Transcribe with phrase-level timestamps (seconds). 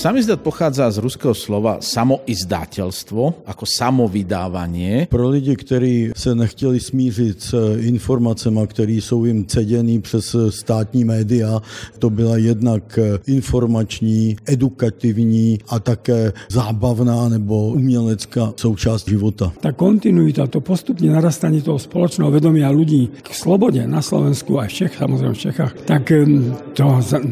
[0.00, 5.04] Samizdat pochádza z ruského slova samoizdáteľstvo, ako samovydávanie.
[5.12, 11.60] Pro lidi, kteří se nechtěli smířit s informacemi, které jsou jim ceděny přes státní média,
[11.98, 19.52] to byla jednak informační, edukativní a také zábavná nebo umělecká součást života.
[19.60, 24.76] Ta kontinuita, to postupne narastanie toho spoločného vedomia ľudí k slobode na Slovensku aj v
[24.80, 26.08] Čech, samozrejme v Čechách, tak
[26.72, 26.84] to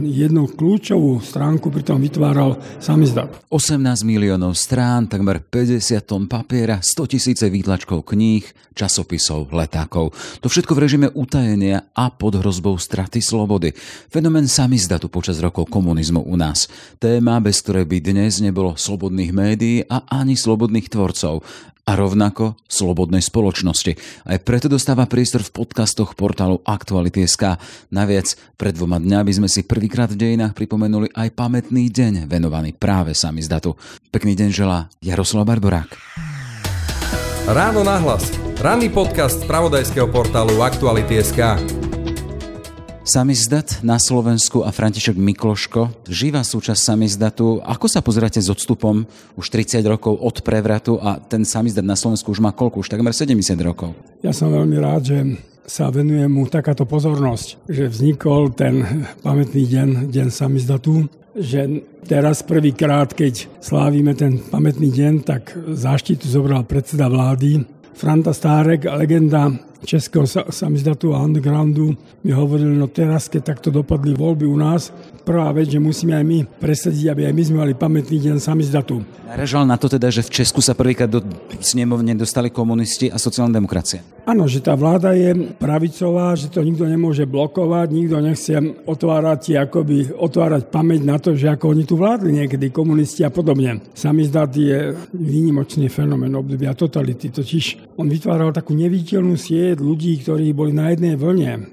[0.04, 3.32] jednu kľúčovú stránku pri tom vytváral samizdat.
[3.50, 8.44] 18 miliónov strán, takmer 50 tón papiera, 100 tisíce výtlačkov kníh,
[8.78, 10.14] časopisov, letákov.
[10.38, 13.74] To všetko v režime utajenia a pod hrozbou straty slobody.
[14.06, 16.70] Fenomén samizdatu počas rokov komunizmu u nás.
[17.02, 21.42] Téma, bez ktorej by dnes nebolo slobodných médií a ani slobodných tvorcov
[21.88, 23.96] a rovnako slobodnej spoločnosti.
[24.28, 27.56] Aj preto dostáva priestor v podcastoch portálu Aktuality.sk.
[27.88, 33.16] Naviac, pred dvoma dňami sme si prvýkrát v dejinách pripomenuli aj pamätný deň venovaný práve
[33.16, 33.72] samizdatu.
[34.12, 35.96] Pekný deň želá Jaroslav Barborák.
[37.48, 38.28] Ráno nahlas.
[38.60, 41.87] Ranný podcast z pravodajského portálu Aktuality.sk.
[43.08, 47.56] Samizdat na Slovensku a František Mikloško, živá súčasť samizdatu.
[47.64, 52.36] Ako sa pozeráte s odstupom už 30 rokov od prevratu a ten samizdat na Slovensku
[52.36, 52.84] už má koľko?
[52.84, 53.96] Už takmer 70 rokov.
[54.20, 55.18] Ja som veľmi rád, že
[55.64, 58.84] sa venuje mu takáto pozornosť, že vznikol ten
[59.24, 66.60] pamätný deň, deň samizdatu, že teraz prvýkrát, keď slávime ten pamätný deň, tak záštitu zobral
[66.68, 67.64] predseda vlády
[67.96, 69.48] Franta Stárek, legenda
[69.84, 74.90] českého samizdatu a undergroundu mi hovorili, no teraz, keď takto dopadli voľby u nás,
[75.22, 79.04] prvá vec, že musíme aj my presadiť, aby aj my sme mali pamätný deň samizdatu.
[79.28, 81.20] Naražal na to teda, že v Česku sa prvýkrát do
[81.60, 84.00] snemovne dostali komunisti a sociálna demokracia.
[84.24, 88.56] Áno, že tá vláda je pravicová, že to nikto nemôže blokovať, nikto nechce
[88.88, 93.84] otvárať, akoby otvárať pamäť na to, že ako oni tu vládli niekedy, komunisti a podobne.
[93.92, 100.72] Samizdat je výnimočný fenomén obdobia totality, totiž on vytváral takú neviditeľnú sieť ľudí, ktorí boli
[100.72, 101.68] na jednej vlne,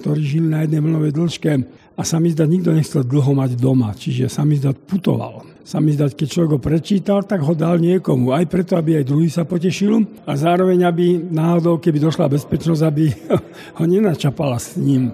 [0.00, 1.52] ktorí žili na jednej vlnovej dĺžke
[1.96, 5.44] a samizdat nikto nechcel dlho mať doma, čiže samizdat putoval.
[5.60, 9.44] Samizdat, keď človek ho prečítal, tak ho dal niekomu, aj preto, aby aj druhý sa
[9.44, 13.04] potešil a zároveň, aby náhodou, keby došla bezpečnosť, aby
[13.78, 15.12] ho nenačapala s ním.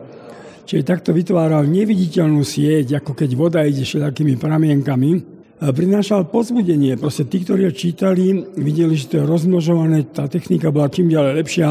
[0.66, 7.00] Čiže takto vytváral neviditeľnú sieť, ako keď voda ide všetkými pramienkami, prinášal pozbudenie.
[7.00, 11.32] Proste tí, ktorí ho čítali, videli, že to je rozmnožované, tá technika bola čím ďalej
[11.40, 11.68] lepšia,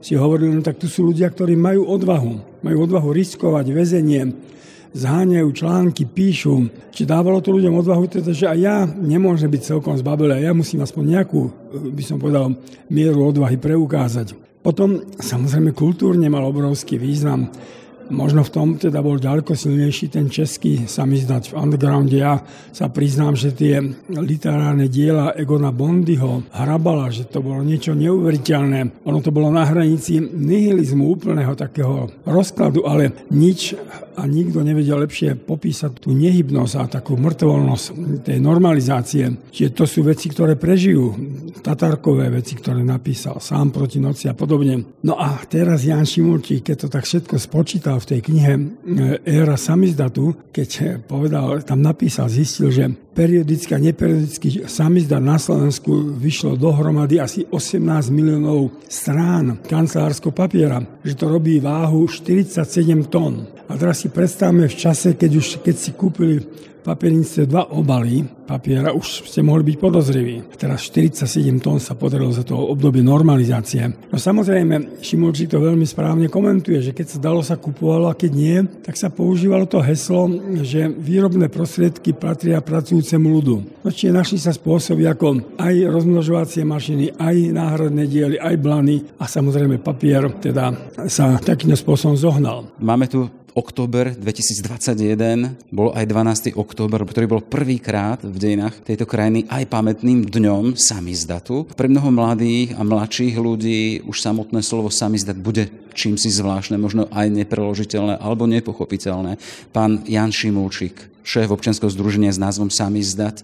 [0.00, 2.62] si hovorili, no tak tu sú ľudia, ktorí majú odvahu.
[2.62, 4.32] Majú odvahu riskovať väzenie,
[4.96, 6.70] zháňajú články, píšu.
[6.94, 10.80] Či dávalo to ľuďom odvahu, teda, že aj ja nemôžem byť celkom zbabelý, ja musím
[10.80, 11.40] aspoň nejakú,
[11.92, 12.54] by som povedal,
[12.88, 14.32] mieru odvahy preukázať.
[14.64, 17.52] Potom samozrejme kultúrne mal obrovský význam.
[18.10, 22.14] Možno v tom teda bol ďaleko silnejší ten český samizdat v undergrounde.
[22.14, 22.38] Ja
[22.70, 29.02] sa priznám, že tie literárne diela Egona Bondyho, Hrabala, že to bolo niečo neuveriteľné.
[29.06, 33.74] Ono to bolo na hranici nihilizmu úplného takého rozkladu, ale nič
[34.16, 37.84] a nikto nevedel lepšie popísať tú nehybnosť a takú mŕtvolnosť
[38.24, 39.28] tej normalizácie.
[39.52, 41.12] Čiže to sú veci, ktoré prežijú.
[41.60, 44.96] Tatarkové veci, ktoré napísal sám proti noci a podobne.
[45.04, 48.52] No a teraz Jan Šimulčík, keď to tak všetko spočítal v tej knihe
[49.24, 56.60] Éra samizdatu, keď povedal, tam napísal, zistil, že periodicky a neperiodicky samizdat na Slovensku vyšlo
[56.60, 62.62] dohromady asi 18 miliónov strán kancelárskeho papiera, že to robí váhu 47
[63.08, 63.48] tón.
[63.66, 66.38] A teraz si predstavme v čase, keď už keď si kúpili
[66.86, 70.36] papiernice dva obaly papiera, už ste mohli byť podozriví.
[70.54, 71.26] Teraz 47
[71.58, 73.90] tón sa podarilo za toho obdobie normalizácie.
[74.06, 78.30] No samozrejme, Šimulčík to veľmi správne komentuje, že keď sa dalo sa kupovalo a keď
[78.30, 80.30] nie, tak sa používalo to heslo,
[80.62, 83.56] že výrobné prostriedky patria pracujúcemu ľudu.
[83.82, 89.26] No čiže našli sa spôsoby ako aj rozmnožovacie mašiny, aj náhradné diely, aj blany a
[89.26, 90.70] samozrejme papier teda
[91.10, 92.70] sa takým spôsobom zohnal.
[92.78, 96.52] Máme tu október 2021 bol aj 12.
[96.60, 101.64] október, ktorý bol prvýkrát v dejinách tejto krajiny aj pamätným dňom samizdatu.
[101.72, 107.08] Pre mnoho mladých a mladších ľudí už samotné slovo samizdat bude čím si zvláštne, možno
[107.08, 109.40] aj nepreložiteľné alebo nepochopiteľné.
[109.72, 113.40] Pán Jan Šimulčík, šéf občianského združenia s názvom Samizdat,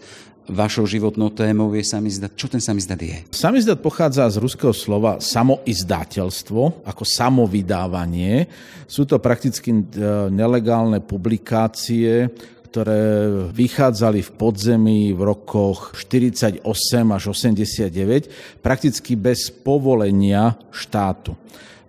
[0.49, 2.35] vašou životnou témou je samizdat.
[2.35, 3.17] Čo ten samizdat je?
[3.31, 8.51] Samizdat pochádza z ruského slova samoizdateľstvo, ako samovydávanie.
[8.91, 9.83] Sú to prakticky e,
[10.31, 12.27] nelegálne publikácie,
[12.73, 16.65] ktoré vychádzali v podzemí v rokoch 48
[17.13, 21.37] až 89, prakticky bez povolenia štátu.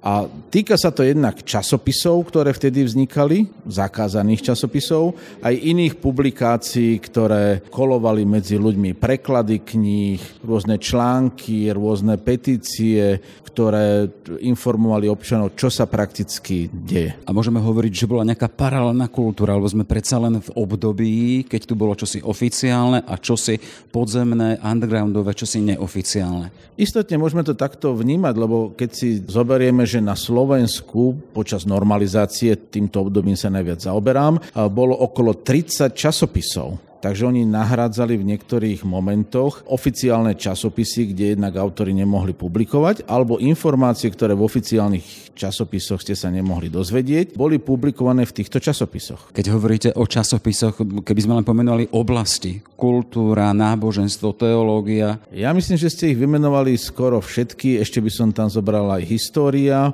[0.04, 7.64] A týka sa to jednak časopisov, ktoré vtedy vznikali, zakázaných časopisov, aj iných publikácií, ktoré
[7.72, 13.24] kolovali medzi ľuďmi, preklady kníh, rôzne články, rôzne petície,
[13.54, 14.10] ktoré
[14.42, 17.14] informovali občanov, čo sa prakticky deje.
[17.24, 21.62] A môžeme hovoriť, že bola nejaká paralelná kultúra, alebo sme predsa len v období, keď
[21.70, 23.62] tu bolo čosi oficiálne a čosi
[23.94, 26.74] podzemné, undergroundové, čosi neoficiálne.
[26.82, 33.06] Istotne môžeme to takto vnímať, lebo keď si zoberieme, že na Slovensku počas normalizácie, týmto
[33.06, 34.42] obdobím sa najviac zaoberám,
[34.74, 36.93] bolo okolo 30 časopisov.
[37.04, 44.08] Takže oni nahrádzali v niektorých momentoch oficiálne časopisy, kde jednak autory nemohli publikovať, alebo informácie,
[44.08, 49.36] ktoré v oficiálnych časopisoch ste sa nemohli dozvedieť, boli publikované v týchto časopisoch.
[49.36, 55.20] Keď hovoríte o časopisoch, keby sme len pomenovali oblasti, kultúra, náboženstvo, teológia.
[55.36, 59.92] Ja myslím, že ste ich vymenovali skoro všetky, ešte by som tam zobral aj história,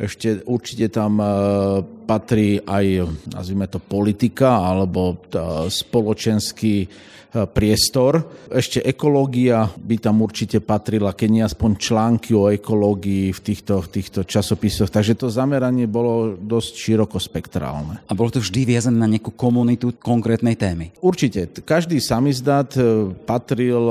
[0.00, 1.26] ešte určite tam e,
[2.10, 5.22] patrí aj, nazvime to, politika alebo
[5.70, 6.90] spoločenský
[7.30, 8.26] priestor.
[8.50, 13.88] Ešte ekológia by tam určite patrila, keď nie aspoň články o ekológii v týchto, v
[13.88, 14.90] týchto časopisoch.
[14.90, 18.02] Takže to zameranie bolo dosť širokospektrálne.
[18.10, 20.90] A bolo to vždy viazané na nejakú komunitu konkrétnej témy?
[20.98, 21.62] Určite.
[21.62, 23.82] Každý samizdat e, patril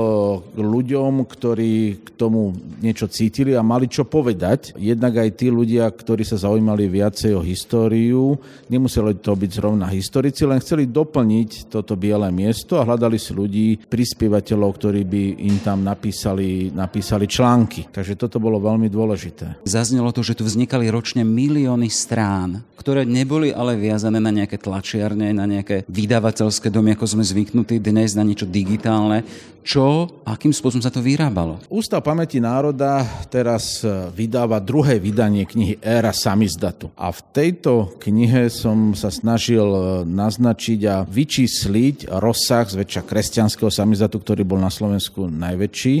[0.52, 2.52] k ľuďom, ktorí k tomu
[2.84, 4.76] niečo cítili a mali čo povedať.
[4.76, 8.36] Jednak aj tí ľudia, ktorí sa zaujímali viacej o históriu,
[8.68, 13.86] nemuseli to byť zrovna historici, len chceli doplniť toto biele miesto a hľadali si ľudí,
[13.88, 17.88] prispievateľov, ktorí by im tam napísali, napísali články.
[17.90, 19.62] Takže toto bolo veľmi dôležité.
[19.64, 25.36] Zaznelo to, že tu vznikali ročne milióny strán, ktoré neboli ale viazané na nejaké tlačiarne,
[25.36, 29.22] na nejaké vydavateľské domy, ako sme zvyknutí dnes, na niečo digitálne.
[29.60, 31.60] Čo, akým spôsobom sa to vyrábalo?
[31.68, 36.88] Ústav pamäti národa teraz e, vydáva druhé vydanie knihy Éra samizdatu.
[36.96, 44.16] A v tejto knihe som sa snažil e, naznačiť a vyčísliť rozsah zväčša kresťanského samizdatu,
[44.16, 45.94] ktorý bol na Slovensku najväčší.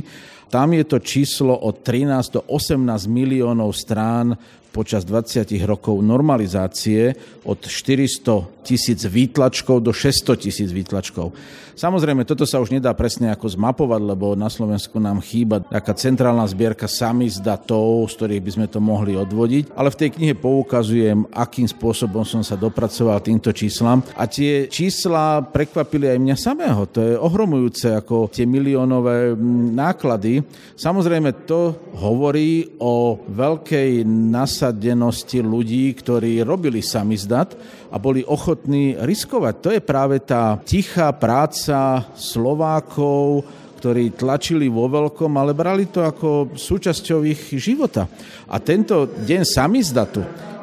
[0.50, 4.34] Tam je to číslo od 13 do 18 miliónov strán
[4.70, 7.14] počas 20 rokov normalizácie
[7.46, 11.34] od 400 tisíc výtlačkov do 600 tisíc výtlačkov.
[11.80, 16.44] Samozrejme, toto sa už nedá presne ako zmapovať, lebo na Slovensku nám chýba taká centrálna
[16.44, 21.24] zbierka z datov, z ktorých by sme to mohli odvodiť, ale v tej knihe poukazujem,
[21.32, 26.84] akým spôsobom som sa dopracoval týmto číslam a tie čísla prekvapili aj mňa samého.
[26.92, 29.72] To je ohromujúce ako tie miliónové mm,
[30.76, 37.54] Samozrejme, to hovorí o veľkej nasadenosti ľudí, ktorí robili samizdat
[37.90, 39.54] a boli ochotní riskovať.
[39.60, 43.44] To je práve tá tichá práca Slovákov,
[43.80, 48.04] ktorí tlačili vo veľkom, ale brali to ako súčasťou ich života.
[48.52, 50.20] A tento deň samizdatu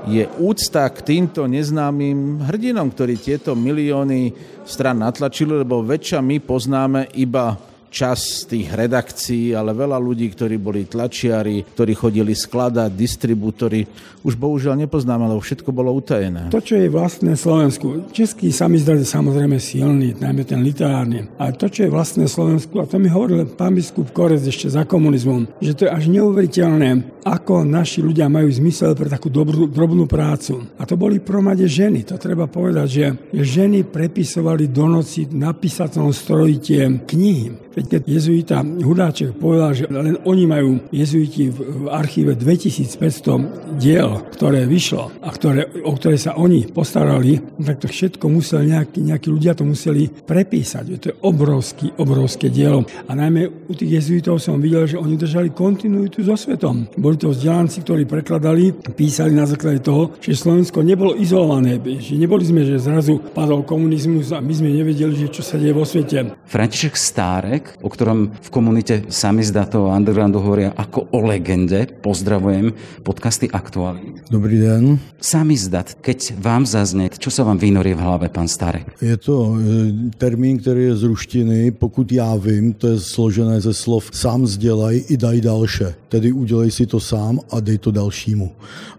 [0.08, 4.32] je úcta k týmto neznámym hrdinom, ktorí tieto milióny
[4.64, 7.58] stran natlačili, lebo väčšia my poznáme iba
[7.90, 13.88] čas tých redakcií, ale veľa ľudí, ktorí boli tlačiari, ktorí chodili skladať, distribútory,
[14.28, 16.52] už bohužiaľ nepoznáme, lebo všetko bolo utajené.
[16.52, 21.32] To, čo je vlastné Slovensku, český samizdat je samozrejme silný, najmä ten literárny.
[21.40, 24.84] A to, čo je vlastné Slovensku, a to mi hovoril pán biskup Korec ešte za
[24.84, 30.08] komunizmom, že to je až neuveriteľné, ako naši ľudia majú zmysel pre takú dobrú, drobnú
[30.08, 30.64] prácu.
[30.76, 32.04] A to boli promade ženy.
[32.08, 37.68] To treba povedať, že ženy prepisovali do noci na písateľnom stroji tie knihy.
[37.78, 45.14] Keď jezuita Hudáček povedal, že len oni majú jezuiti v archíve 2500 diel, ktoré vyšlo
[45.22, 49.62] a ktoré, o ktoré sa oni postarali, tak to všetko museli nejakí, nejakí ľudia to
[49.62, 50.86] museli prepísať.
[50.98, 52.82] To je obrovský, obrovské dielo.
[53.06, 56.90] A najmä u tých jezuitov som videl, že oni držali kontinuitu so svetom.
[56.98, 62.42] Boli to vzdelanci, ktorí prekladali, písali na základe toho, že Slovensko nebolo izolované, že neboli
[62.42, 66.34] sme, že zrazu padol komunizmus a my sme nevedeli, že čo sa deje vo svete.
[66.50, 71.84] František Stárek o ktorom v komunite samizdatov a undergroundu hovoria ako o legende.
[72.00, 72.72] Pozdravujem
[73.04, 74.32] podcasty Aktuálny.
[74.32, 75.04] Dobrý den.
[75.20, 78.96] Samizdat, keď vám zaznie, čo sa vám vynorí v hlave, pán Starek?
[79.04, 81.72] Je to e, termín, který je z ruštiny.
[81.72, 85.96] Pokud já vím, to je složené ze slov sám zdělaj i daj dalše.
[86.10, 88.52] Tedy udělej si to sám a dej to dalšímu.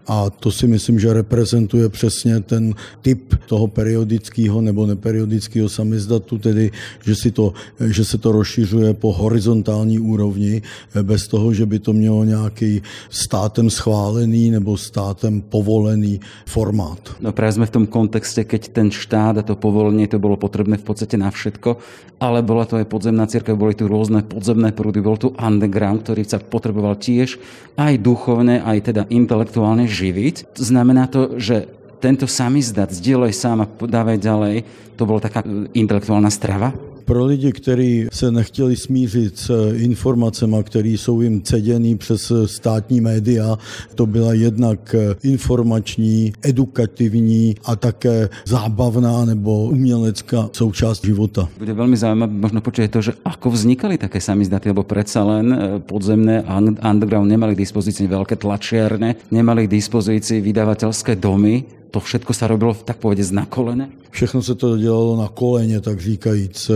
[0.07, 6.71] A to si myslím, že reprezentuje přesně ten typ toho periodického nebo neperiodického samizdatu, tedy
[7.05, 7.53] že, si to,
[7.85, 10.61] že se to rozšíří rozšiřuje po horizontální úrovni
[11.01, 16.99] bez toho, že by to mělo nějaký státem schválený nebo státem povolený formát.
[17.23, 20.75] No práve sme v tom kontexte, keď ten štát a to povolenie to bolo potrebné
[20.75, 21.79] v podstate na všetko,
[22.19, 26.27] ale bola to aj podzemná církev, boli tu rôzne podzemné prúdy, bol tu underground, ktorý
[26.27, 27.39] sa potreboval tiež
[27.79, 30.59] aj duchovne, aj teda intelektuálne živiť.
[30.59, 31.71] Znamená to, že
[32.03, 34.55] tento samizdat, zdieľaj sám a dávaj ďalej,
[34.95, 35.43] to bola taká
[35.75, 36.88] intelektuálna strava?
[37.09, 43.57] Pro lidi, kteří se nechtěli smířit s informacemi, které jsou jim ceděny přes státní média,
[43.95, 51.49] to byla jednak informační, edukativní a také zábavná nebo umělecká součást života.
[51.57, 55.57] Bude veľmi zaujímavé možno počuť to, že ako vznikali také samizdaty, lebo predsa len e,
[55.81, 56.45] podzemné
[56.85, 62.73] underground nemali k dispozícii veľké tlačiarne, nemali k dispozícii vydavateľské domy, to všetko sa robilo
[62.73, 63.89] tak povedať na kolene?
[64.09, 66.71] Všechno se to dělalo na koleně, tak říkajíc.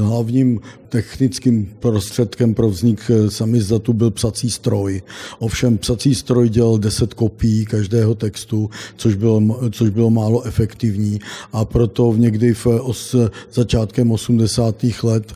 [0.00, 5.02] Hlavním technickým prostředkem pro vznik samizdatu byl psací stroj.
[5.38, 11.20] Ovšem psací stroj dělal 10 kopií každého textu, což bylo, což bylo málo efektivní
[11.52, 13.16] a proto někdy v os,
[13.52, 14.84] začátkem 80.
[15.02, 15.34] let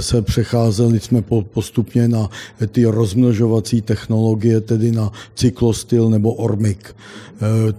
[0.00, 2.30] se přecházeli jsme postupně na
[2.66, 6.96] ty rozmnožovací technologie, tedy na cyklostyl nebo ormik.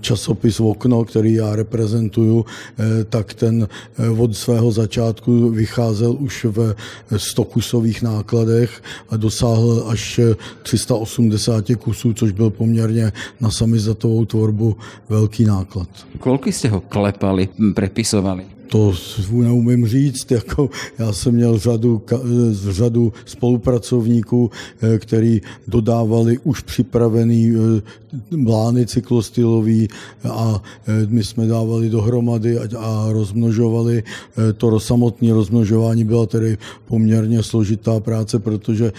[0.01, 2.45] Časopis Okno, který já reprezentuju,
[2.79, 6.75] Eh, tak ten eh, od svého začátku vycházel už ve
[7.18, 10.20] 100 kusových nákladech a dosáhl až
[10.63, 13.12] 380 kusů, což byl poměrně
[13.42, 14.78] na samizatovou tvorbu
[15.10, 15.89] velký náklad.
[16.20, 18.59] Koľko jste ho klepali, prepisovali?
[18.69, 18.93] To
[19.31, 22.01] neumím říct, jako já jsem měl řadu,
[22.69, 27.55] řadu spolupracovníků, eh, který dodávali už připravený
[28.31, 29.88] blány cyklostylový
[30.29, 30.63] a
[31.07, 34.03] my jsme dávali dohromady a rozmnožovali.
[34.57, 36.57] To samotné rozmnožování byla tedy
[36.88, 38.93] poměrně složitá práce, protože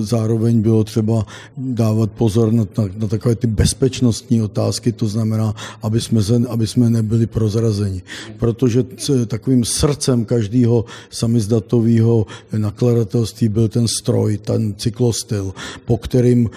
[0.00, 1.26] zároveň bylo třeba
[1.56, 6.90] dávat pozor na, na, na takové ty bezpečnostní otázky, to znamená, aby jsme, aby jsme
[6.90, 8.02] nebyli prozrazeni.
[8.38, 8.84] Protože
[9.26, 15.54] takovým srdcem každého samizdatového nakladatelství byl ten stroj, ten cyklostyl,
[15.84, 16.50] po kterým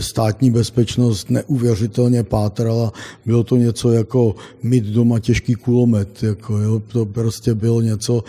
[0.00, 2.92] státní bezpečnost neuvěřitelně pátrala.
[3.26, 6.22] Bylo to něco jako mít doma těžký kulomet.
[6.22, 8.24] Jako, jo, to prostě bylo něco,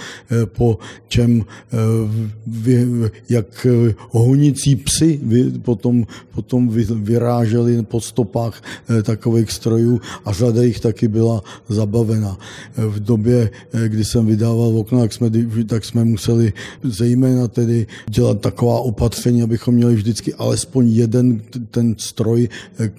[0.46, 0.78] po
[1.08, 1.46] čem
[3.30, 3.68] jak
[4.10, 5.20] honící psy
[5.62, 6.70] potom, potom
[7.04, 8.64] vyráželi po stopách
[9.04, 12.38] takových strojů a řada jich taky byla zabavena.
[12.78, 13.50] V době,
[13.88, 15.32] kdy jsem vydával okna, tak jsme,
[15.68, 16.54] tak jsme museli
[16.84, 21.42] zejména tedy dělat taková opatření, abychom měli vždycky alespoň jeden
[21.72, 22.50] ten stroj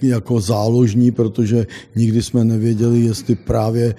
[0.03, 1.67] jako záložní, protože
[1.97, 3.95] nikdy jsme nevěděli, jestli právě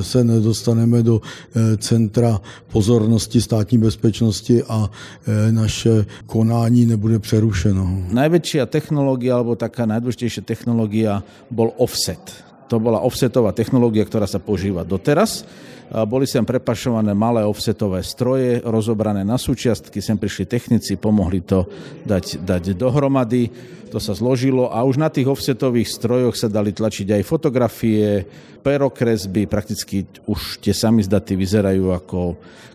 [0.00, 2.40] se nedostaneme do eh, centra
[2.72, 8.14] pozornosti státní bezpečnosti a eh, naše konání nebude přerušeno.
[8.14, 12.53] Najväčšia technológia, alebo taká najdôležitejšia technológia bol offset.
[12.72, 15.44] To bola offsetová technológia, ktorá sa používa doteraz.
[15.92, 21.68] Boli sem prepašované malé offsetové stroje, rozobrané na súčiastky, sem prišli technici, pomohli to
[22.08, 23.52] dať, dať dohromady,
[23.94, 28.26] to sa zložilo a už na tých offsetových strojoch sa dali tlačiť aj fotografie,
[28.64, 32.18] perokresby, prakticky už tie samizdaty vyzerajú ako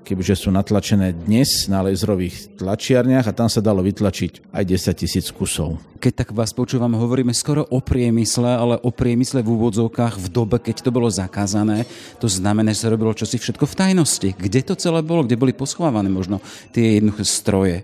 [0.09, 5.29] kebyže sú natlačené dnes na laserových tlačiarniach a tam sa dalo vytlačiť aj 10 tisíc
[5.29, 5.77] kusov.
[6.01, 10.57] Keď tak vás počúvam, hovoríme skoro o priemysle, ale o priemysle v úvodzovkách v dobe,
[10.57, 11.85] keď to bolo zakázané.
[12.17, 14.29] To znamená, že sa robilo čosi všetko v tajnosti.
[14.35, 15.23] Kde to celé bolo?
[15.23, 16.43] Kde boli poschovávané možno
[16.75, 17.77] tie jednoduché stroje?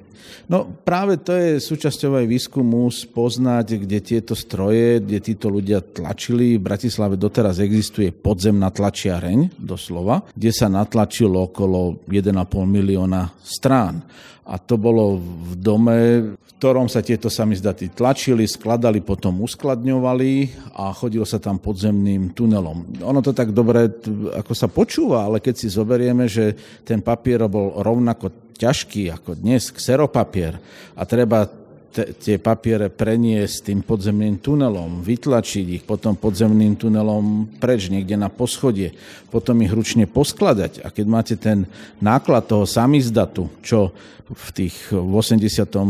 [0.52, 6.60] No práve to je súčasťou aj výskumu spoznať, kde tieto stroje, kde títo ľudia tlačili.
[6.60, 12.36] V Bratislave doteraz existuje podzemná tlačiareň, doslova, kde sa natlačilo okolo 1,5
[12.68, 14.04] milióna strán.
[14.46, 15.98] A to bolo v dome,
[16.38, 20.32] v ktorom sa tieto samizdaty tlačili, skladali, potom uskladňovali
[20.78, 23.02] a chodilo sa tam podzemným tunelom.
[23.02, 23.90] Ono to tak dobre
[24.38, 26.54] ako sa počúva, ale keď si zoberieme, že
[26.86, 30.62] ten papier bol rovnako ťažký ako dnes, kseropapier
[30.96, 31.65] a treba
[31.96, 38.92] tie papiere preniesť tým podzemným tunelom, vytlačiť ich potom podzemným tunelom preč niekde na poschodie,
[39.32, 40.84] potom ich ručne poskladať.
[40.84, 41.64] A keď máte ten
[42.04, 45.86] náklad toho samizdatu, čo v tých v 89.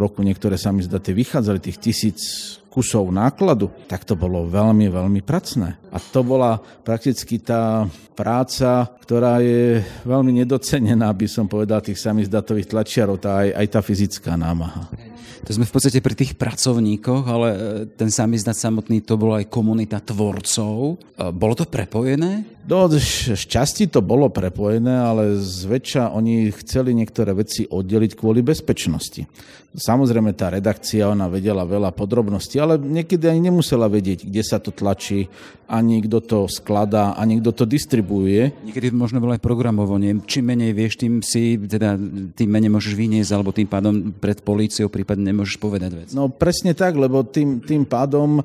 [0.00, 2.20] roku niektoré samizdaty vychádzali, tých tisíc
[2.76, 5.80] kusov nákladu, tak to bolo veľmi, veľmi pracné.
[5.88, 12.68] A to bola prakticky tá práca, ktorá je veľmi nedocenená, by som povedal, tých samizdatových
[12.68, 14.92] tlačiarov, tá aj, aj tá fyzická námaha.
[15.46, 17.58] To sme v podstate pri tých pracovníkoch, ale e,
[17.94, 20.98] ten samizdat samotný to bola aj komunita tvorcov.
[20.98, 22.56] E, bolo to prepojené?
[22.66, 29.22] Do šťastí to bolo prepojené, ale zväčša oni chceli niektoré veci oddeliť kvôli bezpečnosti.
[29.76, 34.74] Samozrejme, tá redakcia, ona vedela veľa podrobností, ale niekedy ani nemusela vedieť, kde sa to
[34.74, 35.30] tlačí,
[35.70, 38.50] ani kto to skladá, ani kto to distribuuje.
[38.66, 40.26] Niekedy možno bolo aj programovanie.
[40.26, 41.94] Čím menej vieš, tým si, teda,
[42.34, 46.08] tým menej môžeš vyniesť, alebo tým pádom pred políciou prípadne nemôžeš povedať vec.
[46.12, 48.42] No presne tak, lebo tým, tým pádom e,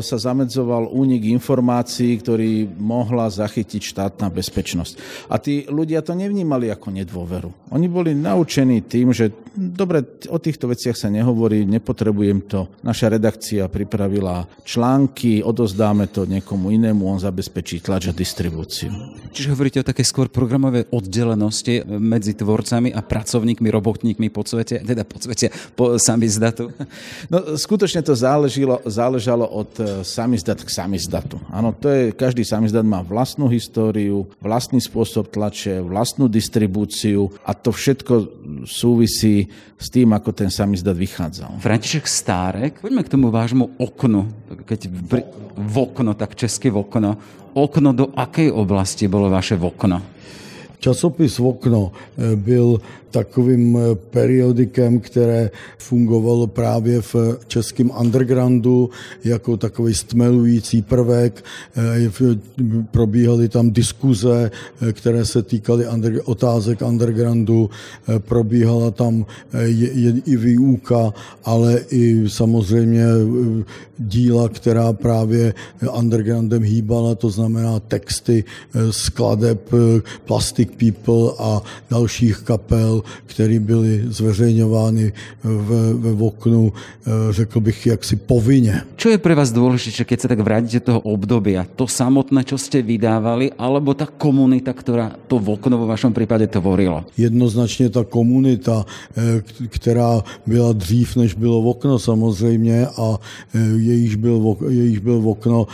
[0.00, 5.26] sa zamedzoval únik informácií, ktorý mohla zachytiť štátna bezpečnosť.
[5.28, 7.50] A tí ľudia to nevnímali ako nedôveru.
[7.74, 12.68] Oni boli naučení tým, že dobre, o týchto veciach sa nehovorí, nepotrebujem to.
[12.84, 18.92] Naša redakcia pripravila články, odozdáme to niekomu inému, on zabezpečí tlač a distribúciu.
[19.32, 25.02] Čiže hovoríte o takej skôr programovej oddelenosti medzi tvorcami a pracovníkmi, robotníkmi po svete, teda
[25.08, 26.72] po svete, po samizdatu?
[27.32, 31.40] No, skutočne to záležilo, záležalo od e, samizdat k samizdatu.
[31.50, 37.74] Áno, to je, každý samizdat má vlastnú históriu, vlastný spôsob tlače, vlastnú distribúciu a to
[37.74, 38.14] všetko
[38.64, 41.60] súvisí s tým, ako ten samizdat vychádzal.
[41.60, 44.20] František Stárek, poďme k tomu vášmu oknu,
[44.64, 44.80] keď
[45.56, 47.16] v okno, tak česky v okno.
[47.56, 50.16] Okno do akej oblasti bolo vaše okno?
[50.76, 52.80] Časopis Okno e, byl
[53.16, 57.16] takovým eh, periodikem, které fungovalo právě v
[57.48, 58.90] českém undergroundu
[59.24, 61.44] jako takový stmelující prvek.
[61.76, 62.10] Eh,
[62.90, 65.88] probíhaly tam diskuze, eh, které se týkaly
[66.24, 67.70] otázek undergroundu,
[68.18, 69.26] probíhala tam
[70.26, 73.04] i výuka, ale i samozřejmě
[73.98, 75.54] díla, která právě
[75.98, 78.44] undergroundem hýbala, to znamená texty
[78.90, 79.70] skladeb
[80.24, 85.12] Plastic People a dalších kapel, které byly zveřejňovány
[85.44, 88.82] ve, ve oknu, eh, řekl bych, jaksi povinně.
[88.96, 91.66] Čo je pre vás dôležité, keď sa tak vrátite toho obdobia?
[91.76, 96.46] To samotné, čo ste vydávali, alebo ta komunita, ktorá to v okno vo vašom prípade
[96.46, 97.04] tvorila?
[97.16, 98.84] Jednoznačně ta komunita,
[99.16, 103.18] eh, která byla dřív, než bylo okno samozřejmě a
[103.54, 105.66] eh, jejíž byl, jejíž byl v okno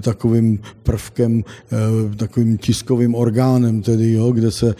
[0.00, 1.44] takovým prvkem,
[2.16, 4.74] takovým tiskovým orgánem, tedy, jo, kde se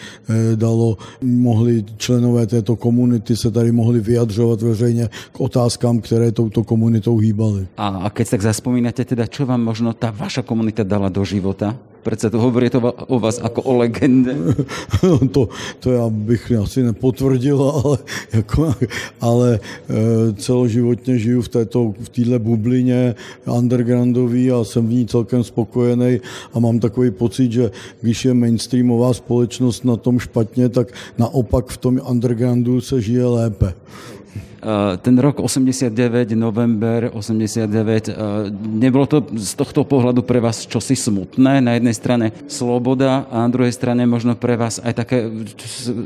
[0.54, 7.16] dalo, mohli členové této komunity se tady mohli vyjadřovat veřejně k otázkám, které touto komunitou
[7.18, 7.66] hýbaly.
[7.76, 11.76] A, a keď tak zaspomínate, teda čo vám možno tá vaša komunita dala do života?
[12.02, 14.36] Predsa to hovorí to o vás ako o legende.
[15.32, 15.48] to,
[15.80, 17.98] to já bych asi nepotvrdil, ale,
[18.32, 18.74] jako,
[19.20, 23.14] ale e, celoživotně žiju v této v téhle bublině
[23.46, 26.20] undergroundový a jsem v ní celkem spokojený
[26.54, 31.76] a mám takový pocit, že když je mainstreamová společnost na tom špatně, tak naopak v
[31.76, 33.74] tom undergroundu se žije lépe.
[34.58, 38.14] Eh, ten rok 89, november 89, eh,
[38.66, 41.62] nebolo to z tohto pohľadu pre vás čosi smutné?
[41.62, 45.30] Na jednej strane sloboda a na druhej strane možno pre vás aj také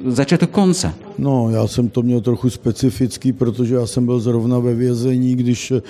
[0.04, 0.92] začiatok konca.
[1.16, 5.72] No, já jsem to měl trochu specifický, protože já jsem byl zrovna ve vězení, když
[5.72, 5.80] eh,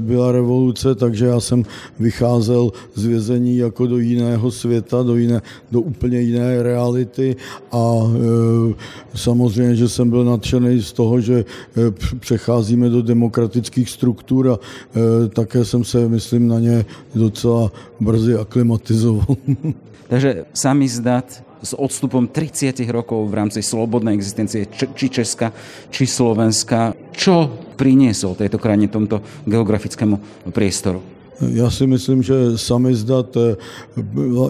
[0.00, 1.64] byla revoluce, takže já jsem
[1.96, 5.40] vycházel z vězení jako do jiného světa, do, jiné,
[5.72, 7.36] do úplně jiné reality
[7.72, 8.74] a e,
[9.14, 11.44] samozřejmě, že jsem byl nadšený z toho, že
[11.76, 18.34] e, přecházíme do demokratických struktur a e, také jsem se, myslím, na ně docela brzy
[18.34, 19.36] aklimatizoval.
[20.08, 25.52] Takže samizdat s odstupom 30 rokov v rámci slobodnej existencie či Česka,
[25.92, 26.96] či Slovenska.
[27.12, 31.19] Čo priniesol tejto krajine, tomto geografickému priestoru?
[31.48, 33.36] Já si myslím, že samizdat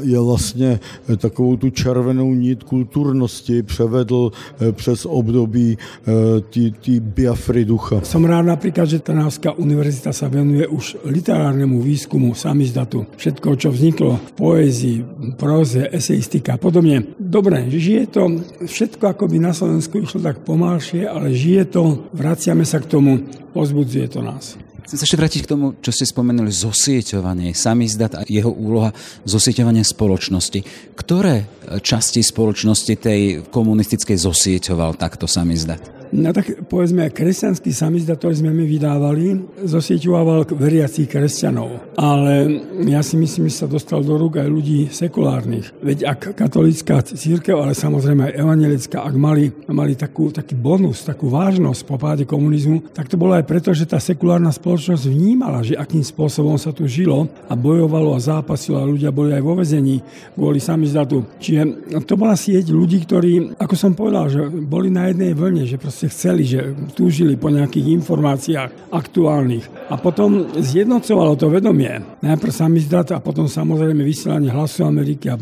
[0.03, 0.81] je vlastně
[1.16, 8.00] takovou tu červenou nit kulturnosti převedl eh, přes období eh, biafry ducha.
[8.03, 13.07] Som rád napríklad, že Trnavská univerzita sa venuje už literárnemu výskumu samizdatu.
[13.16, 14.96] Všetko, čo vzniklo v poézii,
[15.38, 17.14] proze, eseistika a podobne.
[17.18, 18.22] Dobre, žije to
[18.66, 23.26] všetko ako by na Slovensku išlo tak pomalšie, ale žije to, vraciame sa k tomu,
[23.53, 24.69] pozbudzuje to nás.
[24.90, 28.90] Chcem sa ešte vrátiť k tomu, čo ste spomenuli, zosieťovanie, samizdat a jeho úloha
[29.22, 30.66] zosieťovania spoločnosti.
[30.98, 31.46] Ktoré
[31.79, 36.00] časti spoločnosti tej komunistickej zosieťoval takto samizdat?
[36.11, 39.27] No tak povedzme, kresťanský samizdat, ktorý sme my vydávali,
[39.62, 41.94] zosieťoval veriacich kresťanov.
[41.94, 45.70] Ale ja si myslím, že sa dostal do rúk aj ľudí sekulárnych.
[45.79, 51.31] Veď ak katolická církev, ale samozrejme aj evangelická, ak mali, mali takú, taký bonus, takú
[51.31, 55.79] vážnosť po páde komunizmu, tak to bolo aj preto, že tá sekulárna spoločnosť vnímala, že
[55.79, 60.03] akým spôsobom sa tu žilo a bojovalo a zápasilo a ľudia boli aj vo vezení
[60.35, 61.23] kvôli samizdatu.
[61.38, 65.77] Čiže to bola sieť ľudí, ktorí, ako som povedal, že boli na jednej vlne, že
[65.77, 69.93] proste proste chceli, že túžili po nejakých informáciách aktuálnych.
[69.93, 71.93] A potom zjednocovalo to vedomie.
[72.25, 75.37] Najprv samizdat a potom samozrejme vysielanie hlasu Ameriky a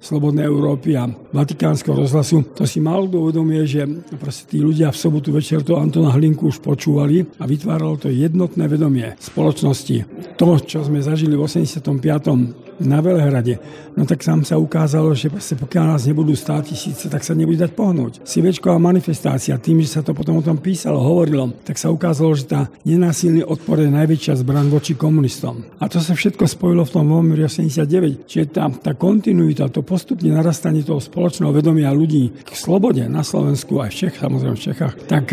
[0.00, 2.40] Slobodnej Európy a Vatikánskeho rozhlasu.
[2.56, 3.84] To si málo uvedomie, že
[4.16, 8.64] proste tí ľudia v sobotu večer to Antona Hlinku už počúvali a vytváralo to jednotné
[8.72, 10.08] vedomie spoločnosti.
[10.40, 13.58] To, čo sme zažili v 85 na Velehrade,
[13.96, 17.72] no tak sám sa ukázalo, že pokiaľ nás nebudú stáť tisíce, tak sa nebude dať
[17.72, 18.26] pohnúť.
[18.26, 22.44] Sivečková manifestácia, tým, že sa to potom o tom písalo, hovorilo, tak sa ukázalo, že
[22.50, 25.64] tá nenásilný odpor je najväčšia zbran voči komunistom.
[25.78, 28.26] A to sa všetko spojilo v tom Vomiri 89.
[28.26, 33.78] Čiže tá, tá kontinuita, to postupne narastanie toho spoločného vedomia ľudí k slobode na Slovensku
[33.82, 35.32] aj v Čech, samozrejme v Čechách, tak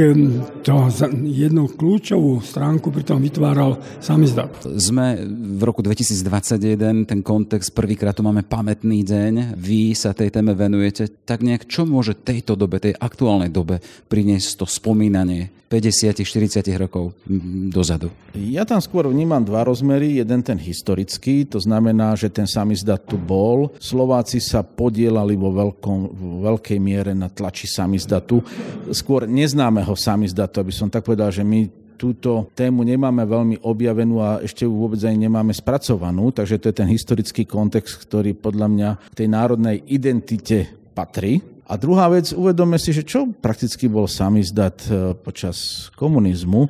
[0.63, 0.75] to
[1.25, 4.51] jednu kľúčovú stránku pri tom vytváral samizdat.
[4.77, 10.52] Sme v roku 2021, ten kontext, prvýkrát tu máme pamätný deň, vy sa tej téme
[10.52, 13.80] venujete, tak nejak čo môže tejto dobe, tej aktuálnej dobe
[14.12, 17.15] priniesť to spomínanie 50-40 rokov
[17.71, 18.12] dozadu?
[18.36, 20.19] Ja tam skôr vnímam dva rozmery.
[20.19, 23.71] Jeden ten historický, to znamená, že ten samizdat tu bol.
[23.80, 28.43] Slováci sa podielali vo, veľkom, vo veľkej miere na tlači samizdatu.
[28.91, 34.39] Skôr neznámeho samizdatu, aby som tak povedal, že my túto tému nemáme veľmi objavenú a
[34.39, 38.89] ešte ju vôbec aj nemáme spracovanú, takže to je ten historický kontext, ktorý podľa mňa
[39.12, 41.43] k tej národnej identite patrí.
[41.67, 46.65] A druhá vec, uvedome si, že čo prakticky bol samizdat e, počas komunizmu.
[46.65, 46.69] E,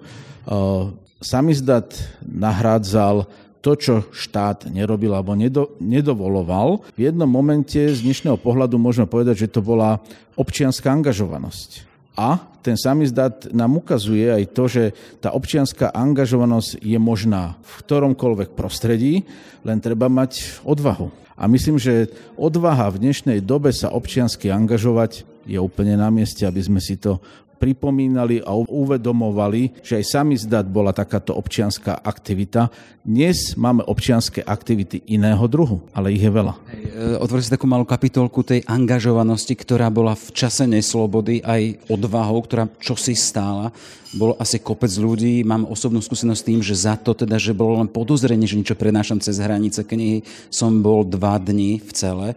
[1.24, 3.24] samizdat nahrádzal
[3.60, 6.84] to, čo štát nerobil alebo nedo, nedovoloval.
[6.96, 10.04] V jednom momente z dnešného pohľadu môžeme povedať, že to bola
[10.36, 11.89] občianská angažovanosť.
[12.20, 14.84] A ten samizdat nám ukazuje aj to, že
[15.24, 19.24] tá občianská angažovanosť je možná v ktoromkoľvek prostredí,
[19.64, 21.08] len treba mať odvahu.
[21.40, 26.60] A myslím, že odvaha v dnešnej dobe sa občiansky angažovať je úplne na mieste, aby
[26.60, 27.24] sme si to
[27.60, 32.72] pripomínali a uvedomovali, že aj samizdat bola takáto občianská aktivita.
[33.04, 36.54] Dnes máme občianské aktivity iného druhu, ale ich je veľa.
[36.56, 42.40] E, otvorili si takú malú kapitolku tej angažovanosti, ktorá bola v čase neslobody aj odvahou,
[42.48, 43.76] ktorá čosi stála
[44.14, 45.46] bolo asi kopec ľudí.
[45.46, 48.74] Mám osobnú skúsenosť s tým, že za to teda, že bolo len podozrenie, že niečo
[48.74, 52.28] prenášam cez hranice knihy, som bol dva dni v celé.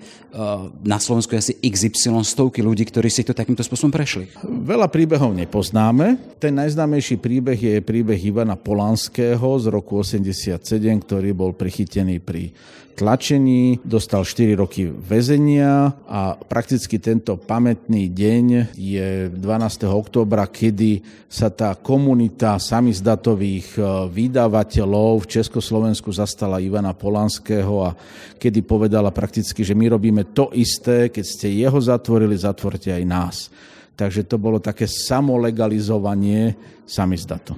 [0.84, 4.28] Na Slovensku je asi XY stovky ľudí, ktorí si to takýmto spôsobom prešli.
[4.44, 6.38] Veľa príbehov nepoznáme.
[6.40, 10.56] Ten najznámejší príbeh je príbeh Ivana Polanského z roku 87,
[11.02, 12.54] ktorý bol prichytený pri
[12.92, 19.88] tlačení, dostal 4 roky väzenia a prakticky tento pamätný deň je 12.
[19.88, 23.80] októbra, kedy sa tá komunita samizdatových e,
[24.12, 27.96] vydavateľov v Československu zastala Ivana Polanského a
[28.36, 33.36] kedy povedala prakticky, že my robíme to isté, keď ste jeho zatvorili, zatvorte aj nás.
[33.96, 36.56] Takže to bolo také samolegalizovanie
[36.88, 37.56] samizdatov.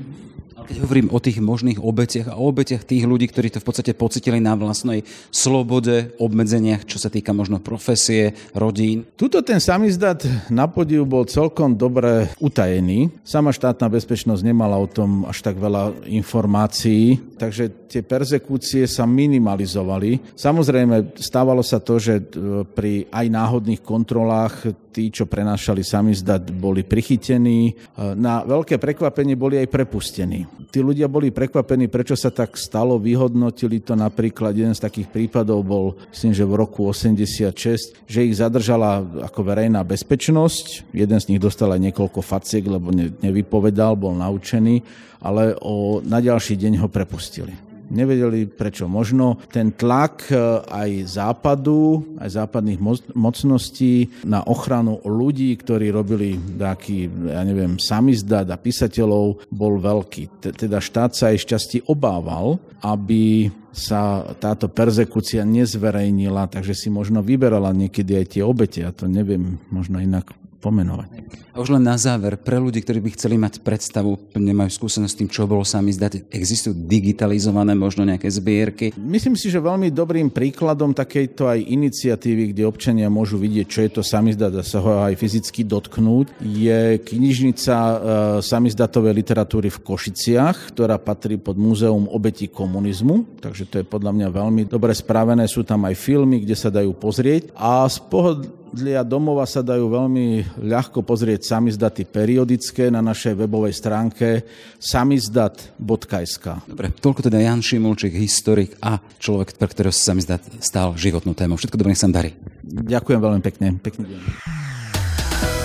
[0.64, 3.92] Keď hovorím o tých možných obetiach a o obetiach tých ľudí, ktorí to v podstate
[3.92, 9.04] pocitili na vlastnej slobode, obmedzeniach, čo sa týka možno profesie, rodín.
[9.12, 13.12] Tuto ten samizdat na podiu bol celkom dobre utajený.
[13.28, 20.32] Sama štátna bezpečnosť nemala o tom až tak veľa informácií, takže tie persekúcie sa minimalizovali.
[20.32, 22.24] Samozrejme, stávalo sa to, že e,
[22.64, 27.60] pri aj náhodných kontrolách tí, čo prenášali samizdat, boli prichytení.
[27.66, 27.72] E,
[28.14, 30.46] na veľké prekvapenie boli aj prepustení.
[30.70, 35.66] Tí ľudia boli prekvapení, prečo sa tak stalo, vyhodnotili to napríklad, jeden z takých prípadov
[35.66, 40.94] bol, myslím, že v roku 86, že ich zadržala ako verejná bezpečnosť.
[40.94, 44.78] Jeden z nich dostal aj niekoľko faciek, lebo nevypovedal, bol naučený,
[45.18, 47.73] ale o, na ďalší deň ho prepustili.
[47.90, 48.88] Nevedeli prečo.
[48.88, 52.80] Možno ten tlak e, aj západu, aj západných
[53.12, 60.40] mocností na ochranu ľudí, ktorí robili taký, ja neviem, samizdat a písateľov, bol veľký.
[60.56, 67.74] Teda štát sa aj šťastí obával, aby sa táto perzekúcia nezverejnila, takže si možno vyberala
[67.74, 70.30] niekedy aj tie obete, ja to neviem možno inak
[70.64, 71.08] pomenovať.
[71.54, 75.18] A už len na záver, pre ľudí, ktorí by chceli mať predstavu, nemajú skúsenosť s
[75.22, 78.96] tým, čo bolo sami zdať, existujú digitalizované možno nejaké zbierky?
[78.98, 83.90] Myslím si, že veľmi dobrým príkladom takejto aj iniciatívy, kde občania môžu vidieť, čo je
[83.94, 87.96] to samizdat a sa ho aj fyzicky dotknúť, je knižnica e,
[88.42, 94.28] samizdatovej literatúry v Košiciach, ktorá patrí pod Múzeum obetí komunizmu, takže to je podľa mňa
[94.32, 95.46] veľmi dobre spravené.
[95.46, 99.86] Sú tam aj filmy, kde sa dajú pozrieť a z pohľadu sídlia domova sa dajú
[99.86, 104.42] veľmi ľahko pozrieť samizdaty periodické na našej webovej stránke
[104.82, 106.66] samizdat.sk.
[106.66, 111.54] Dobre, toľko teda Jan Šimulčík, historik a človek, pre ktorého sa samizdat stal životnú tému.
[111.54, 112.34] Všetko dobre, nech sa darí.
[112.66, 113.78] Ďakujem veľmi pekne.
[113.78, 114.20] Pekný deň.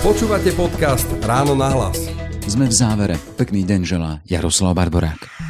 [0.06, 1.98] Počúvate podcast Ráno na hlas.
[2.46, 3.18] Sme v závere.
[3.34, 5.49] Pekný deň želá Jaroslav Barborák.